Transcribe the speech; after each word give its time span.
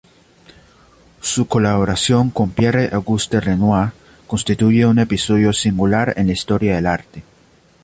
Su 1.21 1.47
colaboración 1.47 2.31
con 2.31 2.49
Pierre-Auguste 2.49 3.39
Renoir 3.39 3.91
constituye 4.25 4.87
un 4.87 4.97
episodio 4.97 5.53
singular 5.53 6.15
en 6.17 6.25
la 6.25 6.33
historia 6.33 6.73
del 6.75 6.87
arte. 6.87 7.23